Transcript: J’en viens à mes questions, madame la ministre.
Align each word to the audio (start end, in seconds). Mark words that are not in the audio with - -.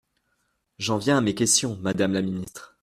J’en 0.79 0.97
viens 0.97 1.19
à 1.19 1.21
mes 1.21 1.35
questions, 1.35 1.77
madame 1.79 2.13
la 2.13 2.23
ministre. 2.23 2.75